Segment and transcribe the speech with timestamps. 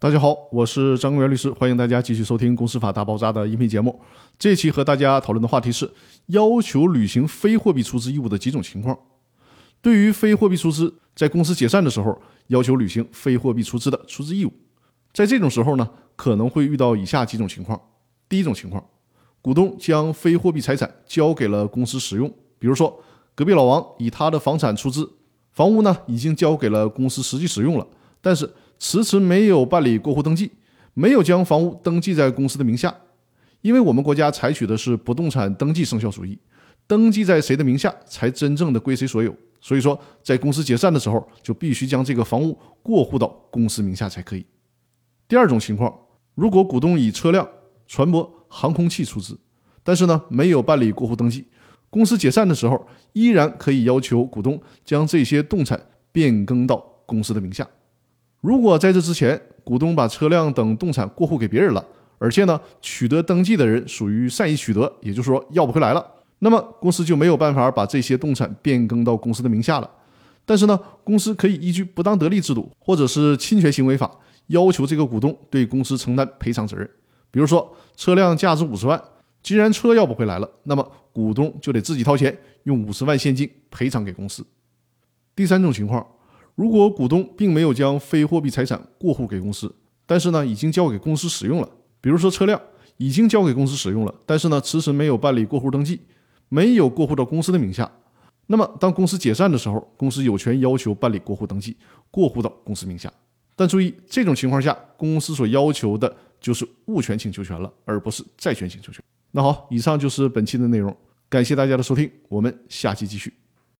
[0.00, 4.00] 大家好，我是张根源律师，欢迎大家继续收听《公司法大爆炸》的音频节目。
[4.38, 5.92] 这期和大家讨论的话题是
[6.26, 8.96] 要求履行非货币出资义务的几种情况。
[9.82, 12.16] 对于非货币出资，在公司解散的时候
[12.46, 14.52] 要求履行非货币出资的出资义务，
[15.12, 17.80] 在这种时候呢，可能会遇到以下几种情况。
[18.28, 18.84] 第一种情况，
[19.42, 23.02] 股东将非货币财产交给了公司使用，比如说
[23.34, 25.10] 隔壁老王以他的房产出资，
[25.50, 27.84] 房屋呢已经交给了公司实际使用了，
[28.20, 28.48] 但是。
[28.78, 30.50] 迟迟没有办理过户登记，
[30.94, 32.94] 没有将房屋登记在公司的名下，
[33.60, 36.38] 因为我们国家采取的是不动产登记生效主义，
[36.86, 39.34] 登记在谁的名下才真正的归谁所有。
[39.60, 44.46] 所以说，在公司解散的时候，就必须将这个房屋过户到公司名下才可以。
[45.26, 45.92] 第二种情况，
[46.36, 47.46] 如果股东以车辆、
[47.88, 49.36] 船舶、航空器出资，
[49.82, 51.44] 但是呢没有办理过户登记，
[51.90, 55.80] 公司解散的时候，依然可以要求股东将这些动产
[56.12, 57.66] 变更到公司的名下。
[58.40, 61.84] 如果在这之前，股东把车辆等动产过户给别人了，
[62.18, 66.06] 而且呢，取得登记的人属于善意取得，也就是说要不回来了，
[66.38, 69.90] 那么公司就没有办法把这些动产变更到公司的名下了。
[70.46, 74.10] 但是呢，公司可以依据不当得利制度或者是侵权行为法，
[74.46, 76.88] 要求这个股东对公司承担赔偿责任。
[77.30, 79.02] 比如说，车辆价值五十万，
[79.42, 84.46] 既然车要不回来了，那么股东就得自己掏钱，用五十万现金赔偿给公司。
[85.34, 86.06] 第三种情况。
[86.58, 89.72] 如果股东并没有将非货币财产过户给公司，
[90.04, 91.70] 但是呢已经交给公司使用了，
[92.00, 92.60] 比如说车辆
[92.96, 96.00] 已经交给公司使用了，但是呢迟迟没有办理过户登记，
[96.48, 97.88] 没有过户到公司的名下，
[98.48, 101.76] 那么当公司解散的时候，公司有权要求办理过户登记，
[102.10, 103.08] 过户到公司名下。
[103.54, 109.00] 但注意，这种情况下，公司所要求的就是物权请求权了，而不是债权请求权。
[109.30, 110.96] 那好，以上就是本期的内容，
[111.28, 113.32] 感谢大家的收听，我们下期继续。